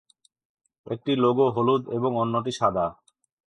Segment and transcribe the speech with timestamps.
[0.87, 2.85] একটি লোগো হলুদ এবং অন্যটি সাদা।